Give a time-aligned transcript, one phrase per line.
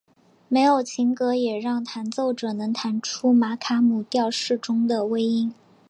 [0.47, 5.53] 没有琴格也让弹奏者能弹出玛卡姆调式中的微音。